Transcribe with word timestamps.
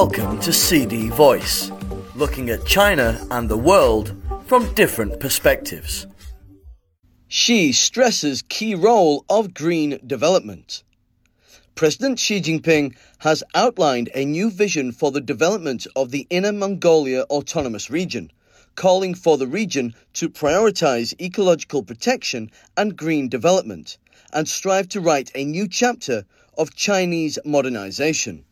Welcome 0.00 0.38
to 0.40 0.52
CD 0.52 1.08
Voice, 1.08 1.72
looking 2.14 2.50
at 2.50 2.66
China 2.66 3.18
and 3.30 3.48
the 3.48 3.56
world 3.56 4.14
from 4.44 4.70
different 4.74 5.18
perspectives. 5.20 6.06
Xi 7.28 7.72
stresses 7.72 8.42
key 8.42 8.74
role 8.74 9.24
of 9.30 9.54
green 9.54 9.98
development. 10.06 10.84
President 11.76 12.18
Xi 12.18 12.42
Jinping 12.42 12.94
has 13.20 13.42
outlined 13.54 14.10
a 14.14 14.26
new 14.26 14.50
vision 14.50 14.92
for 14.92 15.10
the 15.10 15.20
development 15.22 15.86
of 15.96 16.10
the 16.10 16.26
Inner 16.28 16.52
Mongolia 16.52 17.22
Autonomous 17.30 17.88
Region, 17.88 18.30
calling 18.74 19.14
for 19.14 19.38
the 19.38 19.46
region 19.46 19.94
to 20.12 20.28
prioritize 20.28 21.18
ecological 21.18 21.82
protection 21.82 22.50
and 22.76 22.98
green 22.98 23.30
development 23.30 23.96
and 24.34 24.46
strive 24.46 24.90
to 24.90 25.00
write 25.00 25.32
a 25.34 25.46
new 25.46 25.66
chapter 25.66 26.26
of 26.58 26.74
Chinese 26.74 27.38
modernization. 27.46 28.44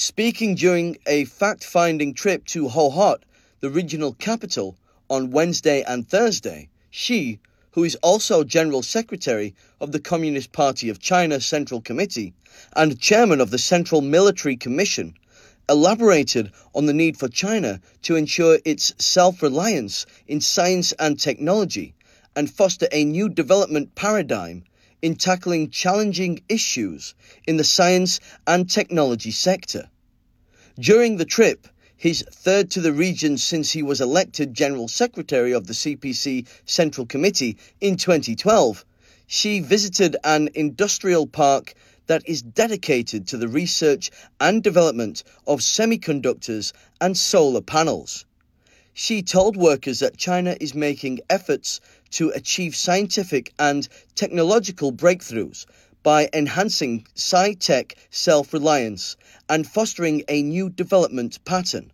Speaking 0.00 0.54
during 0.54 0.96
a 1.08 1.24
fact 1.24 1.64
finding 1.64 2.14
trip 2.14 2.46
to 2.46 2.68
Hohhot, 2.68 3.22
the 3.58 3.68
regional 3.68 4.12
capital, 4.12 4.76
on 5.10 5.32
Wednesday 5.32 5.82
and 5.82 6.08
Thursday, 6.08 6.68
Xi, 6.88 7.40
who 7.72 7.82
is 7.82 7.96
also 7.96 8.44
General 8.44 8.84
Secretary 8.84 9.56
of 9.80 9.90
the 9.90 9.98
Communist 9.98 10.52
Party 10.52 10.88
of 10.88 11.00
China 11.00 11.40
Central 11.40 11.80
Committee 11.80 12.32
and 12.76 13.00
Chairman 13.00 13.40
of 13.40 13.50
the 13.50 13.58
Central 13.58 14.00
Military 14.00 14.56
Commission, 14.56 15.14
elaborated 15.68 16.52
on 16.76 16.86
the 16.86 16.94
need 16.94 17.16
for 17.16 17.28
China 17.28 17.80
to 18.02 18.14
ensure 18.14 18.60
its 18.64 18.94
self 19.04 19.42
reliance 19.42 20.06
in 20.28 20.40
science 20.40 20.92
and 20.92 21.18
technology 21.18 21.92
and 22.36 22.48
foster 22.48 22.86
a 22.92 23.04
new 23.04 23.28
development 23.28 23.96
paradigm 23.96 24.62
in 25.02 25.16
tackling 25.16 25.70
challenging 25.70 26.42
issues 26.48 27.14
in 27.46 27.56
the 27.56 27.64
science 27.64 28.20
and 28.46 28.68
technology 28.68 29.30
sector. 29.30 29.88
During 30.78 31.16
the 31.16 31.24
trip, 31.24 31.68
his 31.96 32.24
third 32.30 32.70
to 32.70 32.80
the 32.80 32.92
region 32.92 33.38
since 33.38 33.72
he 33.72 33.82
was 33.82 34.00
elected 34.00 34.54
General 34.54 34.86
Secretary 34.86 35.52
of 35.52 35.66
the 35.66 35.72
CPC 35.72 36.46
Central 36.64 37.06
Committee 37.06 37.56
in 37.80 37.96
2012, 37.96 38.84
Xi 39.26 39.60
visited 39.60 40.16
an 40.22 40.48
industrial 40.54 41.26
park 41.26 41.74
that 42.06 42.22
is 42.26 42.40
dedicated 42.40 43.26
to 43.28 43.36
the 43.36 43.48
research 43.48 44.10
and 44.40 44.62
development 44.62 45.24
of 45.46 45.60
semiconductors 45.60 46.72
and 47.00 47.16
solar 47.16 47.60
panels. 47.60 48.24
Xi 49.00 49.22
told 49.22 49.56
workers 49.56 50.00
that 50.00 50.16
China 50.16 50.56
is 50.60 50.74
making 50.74 51.20
efforts 51.30 51.80
to 52.10 52.30
achieve 52.30 52.74
scientific 52.74 53.52
and 53.56 53.86
technological 54.16 54.92
breakthroughs 54.92 55.66
by 56.02 56.28
enhancing 56.32 57.06
sci 57.14 57.52
tech 57.54 57.94
self 58.10 58.52
reliance 58.52 59.16
and 59.48 59.64
fostering 59.64 60.24
a 60.26 60.42
new 60.42 60.68
development 60.68 61.44
pattern. 61.44 61.92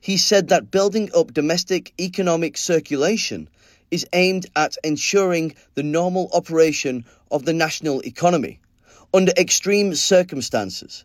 He 0.00 0.16
said 0.16 0.46
that 0.50 0.70
building 0.70 1.10
up 1.16 1.34
domestic 1.34 1.92
economic 2.00 2.56
circulation 2.56 3.48
is 3.90 4.06
aimed 4.12 4.46
at 4.54 4.76
ensuring 4.84 5.56
the 5.74 5.82
normal 5.82 6.30
operation 6.32 7.06
of 7.28 7.44
the 7.44 7.54
national 7.54 8.02
economy 8.02 8.60
under 9.12 9.32
extreme 9.36 9.96
circumstances. 9.96 11.04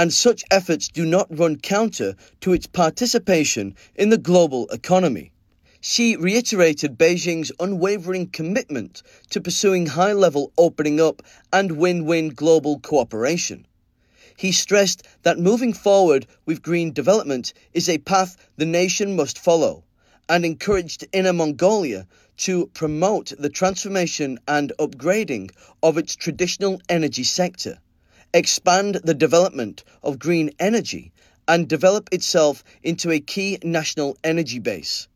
And 0.00 0.12
such 0.12 0.44
efforts 0.48 0.86
do 0.86 1.04
not 1.04 1.26
run 1.36 1.56
counter 1.56 2.14
to 2.42 2.52
its 2.52 2.68
participation 2.68 3.74
in 3.96 4.10
the 4.10 4.16
global 4.16 4.68
economy. 4.68 5.32
Xi 5.80 6.14
reiterated 6.14 6.96
Beijing's 6.96 7.50
unwavering 7.58 8.28
commitment 8.28 9.02
to 9.30 9.40
pursuing 9.40 9.86
high 9.86 10.12
level 10.12 10.52
opening 10.56 11.00
up 11.00 11.20
and 11.52 11.72
win 11.72 12.04
win 12.04 12.28
global 12.28 12.78
cooperation. 12.78 13.66
He 14.36 14.52
stressed 14.52 15.02
that 15.24 15.40
moving 15.40 15.72
forward 15.72 16.28
with 16.46 16.62
green 16.62 16.92
development 16.92 17.52
is 17.72 17.88
a 17.88 17.98
path 17.98 18.36
the 18.56 18.66
nation 18.66 19.16
must 19.16 19.36
follow 19.36 19.82
and 20.28 20.44
encouraged 20.44 21.08
Inner 21.12 21.32
Mongolia 21.32 22.06
to 22.36 22.68
promote 22.68 23.32
the 23.36 23.50
transformation 23.50 24.38
and 24.46 24.72
upgrading 24.78 25.50
of 25.82 25.98
its 25.98 26.14
traditional 26.14 26.80
energy 26.88 27.24
sector, 27.24 27.80
expand 28.34 28.96
the 29.04 29.14
development 29.14 29.84
of 30.02 30.18
green 30.18 30.50
energy, 30.58 31.12
and 31.48 31.66
develop 31.66 32.10
itself 32.12 32.62
into 32.82 33.10
a 33.10 33.20
key 33.20 33.58
national 33.62 34.16
energy 34.22 34.58
base. 34.58 35.08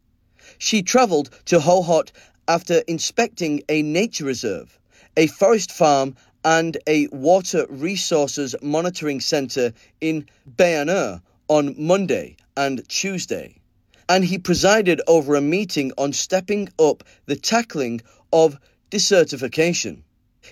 Xi 0.59 0.83
travelled 0.83 1.31
to 1.47 1.59
Hohhot 1.59 2.11
after 2.49 2.79
inspecting 2.89 3.63
a 3.69 3.83
nature 3.83 4.25
reserve, 4.25 4.79
a 5.17 5.27
forest 5.27 5.71
farm, 5.71 6.17
and 6.45 6.77
a 6.87 7.07
water 7.09 7.67
resources 7.69 8.57
monitoring 8.63 9.21
centre 9.21 9.73
in 10.01 10.27
Bayannur 10.57 11.21
on 11.49 11.75
Monday 11.79 12.37
and 12.57 12.87
Tuesday. 12.89 13.57
And 14.09 14.25
he 14.25 14.39
presided 14.39 15.01
over 15.07 15.37
a 15.37 15.41
meeting 15.41 15.93
on 15.97 16.13
stepping 16.13 16.69
up 16.79 17.05
the 17.27 17.37
tackling 17.37 18.01
of 18.33 18.59
desertification. 18.91 20.03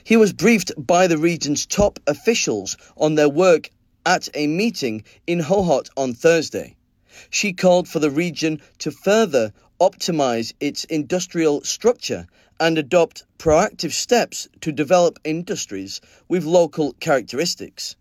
He 0.05 0.17
was 0.17 0.33
briefed 0.33 0.71
by 0.77 1.09
the 1.09 1.19
region's 1.19 1.67
top 1.67 1.99
officials 2.07 2.77
on 2.97 3.17
their 3.17 3.29
work 3.29 3.71
at 4.07 4.29
a 4.35 4.47
meeting 4.47 5.03
in 5.27 5.41
Hohhot 5.41 5.91
on 5.97 6.15
Thursday. 6.15 6.77
Xi 7.29 7.53
called 7.53 7.89
for 7.89 7.99
the 7.99 8.09
region 8.09 8.61
to 8.79 8.93
further 8.93 9.53
optimize 9.81 10.53
its 10.61 10.85
industrial 10.85 11.65
structure 11.65 12.29
and 12.61 12.79
adopt 12.79 13.25
proactive 13.37 13.93
steps 13.93 14.47
to 14.61 14.71
develop 14.71 15.19
industries 15.25 16.01
with 16.29 16.45
local 16.45 16.93
characteristics. 17.01 17.97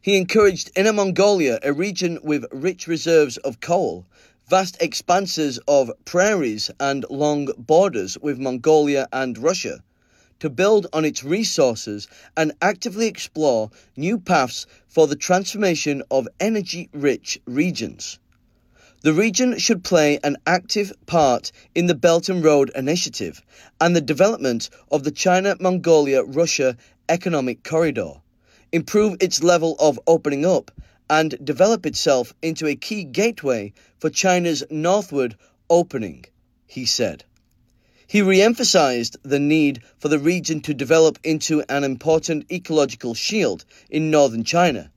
He 0.00 0.16
encouraged 0.16 0.70
Inner 0.74 0.94
Mongolia, 0.94 1.58
a 1.62 1.74
region 1.74 2.18
with 2.22 2.46
rich 2.52 2.86
reserves 2.86 3.36
of 3.36 3.60
coal, 3.60 4.06
vast 4.48 4.80
expanses 4.80 5.58
of 5.68 5.90
prairies, 6.04 6.70
and 6.80 7.04
long 7.10 7.48
borders 7.58 8.16
with 8.18 8.38
Mongolia 8.38 9.08
and 9.12 9.36
Russia, 9.36 9.82
to 10.40 10.50
build 10.50 10.86
on 10.92 11.04
its 11.04 11.24
resources 11.24 12.08
and 12.36 12.52
actively 12.60 13.06
explore 13.06 13.70
new 13.96 14.18
paths 14.18 14.66
for 14.88 15.06
the 15.06 15.16
transformation 15.16 16.02
of 16.10 16.28
energy 16.40 16.88
rich 16.92 17.40
regions. 17.46 18.18
The 19.02 19.12
region 19.12 19.58
should 19.58 19.84
play 19.84 20.18
an 20.24 20.38
active 20.46 20.90
part 21.04 21.52
in 21.74 21.86
the 21.86 21.94
Belt 21.94 22.30
and 22.30 22.42
Road 22.42 22.70
Initiative 22.74 23.42
and 23.80 23.94
the 23.94 24.00
development 24.00 24.70
of 24.90 25.04
the 25.04 25.10
China 25.10 25.56
Mongolia 25.60 26.24
Russia 26.24 26.76
Economic 27.08 27.62
Corridor, 27.62 28.14
improve 28.72 29.18
its 29.20 29.42
level 29.42 29.76
of 29.78 30.00
opening 30.06 30.46
up, 30.46 30.70
and 31.10 31.36
develop 31.44 31.84
itself 31.84 32.32
into 32.40 32.66
a 32.66 32.76
key 32.76 33.04
gateway 33.04 33.74
for 33.98 34.08
China's 34.08 34.64
northward 34.70 35.36
opening, 35.68 36.24
he 36.66 36.86
said. 36.86 37.24
He 38.14 38.22
re 38.22 38.40
emphasized 38.40 39.16
the 39.24 39.40
need 39.40 39.82
for 39.98 40.06
the 40.06 40.20
region 40.20 40.60
to 40.60 40.72
develop 40.72 41.18
into 41.24 41.64
an 41.68 41.82
important 41.82 42.46
ecological 42.48 43.12
shield 43.12 43.64
in 43.90 44.08
northern 44.08 44.44
China 44.44 44.92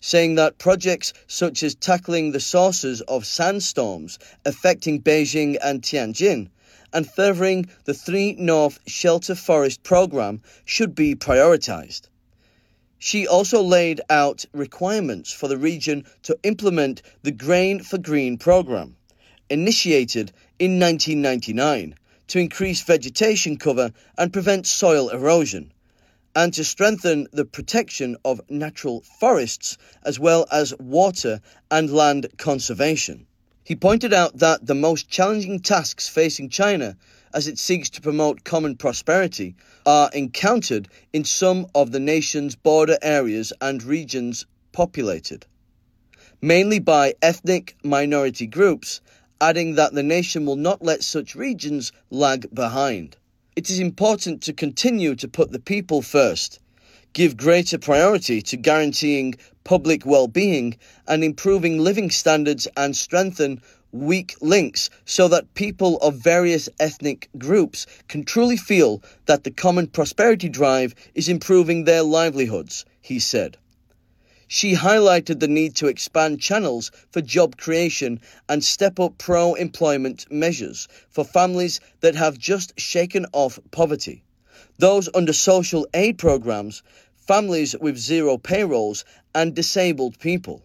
saying 0.00 0.36
that 0.36 0.56
projects 0.56 1.12
such 1.26 1.62
as 1.62 1.74
tackling 1.74 2.32
the 2.32 2.40
sources 2.40 3.02
of 3.02 3.26
sandstorms 3.26 4.18
affecting 4.46 5.02
Beijing 5.02 5.58
and 5.62 5.82
Tianjin 5.82 6.48
and 6.94 7.06
furthering 7.06 7.68
the 7.84 7.92
Three 7.92 8.32
North 8.38 8.78
Shelter 8.86 9.34
Forest 9.34 9.82
program 9.82 10.40
should 10.64 10.94
be 10.94 11.14
prioritized. 11.14 12.08
Xi 12.98 13.26
also 13.26 13.62
laid 13.62 14.00
out 14.08 14.46
requirements 14.54 15.30
for 15.30 15.46
the 15.46 15.58
region 15.58 16.06
to 16.22 16.38
implement 16.42 17.02
the 17.22 17.32
Grain 17.32 17.82
for 17.82 17.98
Green 17.98 18.38
program, 18.38 18.96
initiated 19.50 20.32
in 20.58 20.80
1999 20.80 21.96
to 22.32 22.38
increase 22.38 22.80
vegetation 22.80 23.58
cover 23.58 23.92
and 24.16 24.32
prevent 24.32 24.66
soil 24.66 25.10
erosion 25.10 25.70
and 26.34 26.54
to 26.54 26.64
strengthen 26.64 27.26
the 27.30 27.44
protection 27.44 28.16
of 28.24 28.40
natural 28.48 29.02
forests 29.20 29.76
as 30.06 30.18
well 30.18 30.46
as 30.50 30.72
water 30.80 31.42
and 31.70 31.92
land 31.92 32.26
conservation. 32.38 33.26
He 33.64 33.76
pointed 33.76 34.14
out 34.14 34.38
that 34.38 34.64
the 34.64 34.74
most 34.74 35.10
challenging 35.10 35.60
tasks 35.60 36.08
facing 36.08 36.48
China 36.48 36.96
as 37.34 37.48
it 37.48 37.58
seeks 37.58 37.90
to 37.90 38.00
promote 38.00 38.44
common 38.44 38.76
prosperity 38.76 39.54
are 39.84 40.10
encountered 40.14 40.88
in 41.12 41.26
some 41.26 41.66
of 41.74 41.92
the 41.92 42.00
nation's 42.00 42.56
border 42.56 42.96
areas 43.02 43.52
and 43.60 43.82
regions 43.82 44.46
populated, 44.72 45.44
mainly 46.40 46.78
by 46.78 47.12
ethnic 47.20 47.76
minority 47.84 48.46
groups, 48.46 49.02
adding 49.42 49.74
that 49.74 49.92
the 49.92 50.04
nation 50.04 50.46
will 50.46 50.54
not 50.54 50.82
let 50.82 51.02
such 51.02 51.34
regions 51.34 51.90
lag 52.10 52.46
behind. 52.54 53.16
It 53.56 53.68
is 53.70 53.80
important 53.80 54.40
to 54.42 54.52
continue 54.52 55.16
to 55.16 55.26
put 55.26 55.50
the 55.50 55.58
people 55.58 56.00
first, 56.00 56.60
give 57.12 57.36
greater 57.36 57.76
priority 57.76 58.40
to 58.42 58.56
guaranteeing 58.56 59.34
public 59.64 60.06
well 60.06 60.28
being 60.28 60.76
and 61.08 61.24
improving 61.24 61.80
living 61.80 62.08
standards, 62.08 62.68
and 62.76 62.96
strengthen 62.96 63.60
weak 63.90 64.36
links 64.40 64.90
so 65.04 65.26
that 65.26 65.54
people 65.54 65.98
of 65.98 66.14
various 66.14 66.68
ethnic 66.78 67.28
groups 67.36 67.86
can 68.06 68.24
truly 68.24 68.56
feel 68.56 69.02
that 69.26 69.42
the 69.42 69.50
common 69.50 69.88
prosperity 69.88 70.48
drive 70.48 70.94
is 71.16 71.28
improving 71.28 71.82
their 71.82 72.04
livelihoods, 72.04 72.84
he 73.00 73.18
said. 73.18 73.58
Xi 74.54 74.74
highlighted 74.74 75.40
the 75.40 75.48
need 75.48 75.74
to 75.76 75.86
expand 75.86 76.38
channels 76.38 76.90
for 77.10 77.22
job 77.22 77.56
creation 77.56 78.20
and 78.50 78.62
step 78.62 79.00
up 79.00 79.16
pro 79.16 79.54
employment 79.54 80.26
measures 80.30 80.88
for 81.08 81.24
families 81.24 81.80
that 82.00 82.14
have 82.16 82.36
just 82.36 82.78
shaken 82.78 83.24
off 83.32 83.58
poverty. 83.70 84.22
Those 84.76 85.08
under 85.14 85.32
social 85.32 85.86
aid 85.94 86.18
programs, 86.18 86.82
families 87.16 87.74
with 87.80 87.96
zero 87.96 88.36
payrolls, 88.36 89.06
and 89.34 89.54
disabled 89.54 90.18
people. 90.18 90.62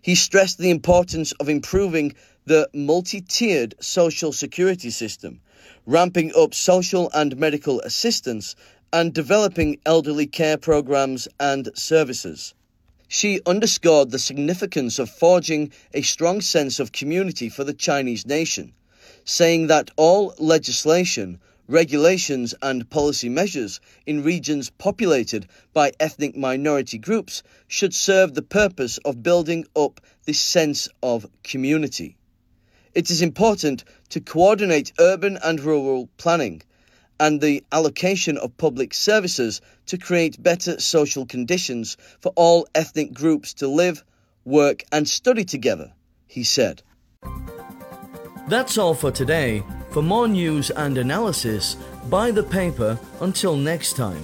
He 0.00 0.14
stressed 0.14 0.56
the 0.56 0.70
importance 0.70 1.32
of 1.32 1.50
improving 1.50 2.14
the 2.46 2.70
multi 2.72 3.20
tiered 3.20 3.74
social 3.80 4.32
security 4.32 4.88
system, 4.88 5.42
ramping 5.84 6.32
up 6.34 6.54
social 6.54 7.10
and 7.12 7.36
medical 7.36 7.82
assistance, 7.82 8.56
and 8.94 9.12
developing 9.12 9.78
elderly 9.84 10.26
care 10.26 10.56
programs 10.56 11.28
and 11.38 11.68
services. 11.74 12.54
Xi 13.16 13.40
underscored 13.46 14.10
the 14.10 14.18
significance 14.18 14.98
of 14.98 15.08
forging 15.08 15.70
a 15.92 16.02
strong 16.02 16.40
sense 16.40 16.80
of 16.80 16.90
community 16.90 17.48
for 17.48 17.62
the 17.62 17.72
Chinese 17.72 18.26
nation, 18.26 18.72
saying 19.24 19.68
that 19.68 19.92
all 19.96 20.34
legislation, 20.36 21.38
regulations, 21.68 22.56
and 22.60 22.90
policy 22.90 23.28
measures 23.28 23.78
in 24.04 24.24
regions 24.24 24.68
populated 24.68 25.46
by 25.72 25.92
ethnic 26.00 26.36
minority 26.36 26.98
groups 26.98 27.44
should 27.68 27.94
serve 27.94 28.34
the 28.34 28.42
purpose 28.42 28.98
of 29.04 29.22
building 29.22 29.64
up 29.76 30.00
this 30.24 30.40
sense 30.40 30.88
of 31.00 31.24
community. 31.44 32.16
It 32.94 33.12
is 33.12 33.22
important 33.22 33.84
to 34.08 34.20
coordinate 34.20 34.92
urban 34.98 35.38
and 35.40 35.60
rural 35.60 36.08
planning 36.16 36.62
and 37.20 37.40
the 37.40 37.62
allocation 37.72 38.36
of 38.38 38.56
public 38.56 38.94
services 38.94 39.60
to 39.86 39.98
create 39.98 40.42
better 40.42 40.80
social 40.80 41.26
conditions 41.26 41.96
for 42.20 42.32
all 42.36 42.66
ethnic 42.74 43.12
groups 43.12 43.54
to 43.54 43.68
live, 43.68 44.04
work, 44.44 44.82
and 44.92 45.08
study 45.08 45.44
together, 45.44 45.92
he 46.26 46.44
said. 46.44 46.82
That's 48.48 48.76
all 48.76 48.94
for 48.94 49.10
today. 49.10 49.62
For 49.90 50.02
more 50.02 50.28
news 50.28 50.70
and 50.70 50.98
analysis, 50.98 51.76
buy 52.10 52.30
the 52.30 52.42
paper. 52.42 52.98
Until 53.20 53.56
next 53.56 53.96
time. 53.96 54.22